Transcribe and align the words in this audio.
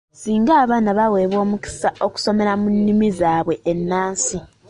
Singa 0.21 0.53
abaana 0.63 0.89
baweebwa 0.99 1.39
omukisa 1.45 1.89
okusomera 2.05 2.53
mu 2.61 2.67
nnimi 2.75 3.07
zaabwe 3.19 3.55
ennansi. 3.71 4.37